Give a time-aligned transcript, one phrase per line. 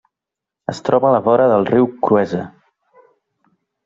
[0.71, 2.41] Es troba a la vora del riu Cruesa.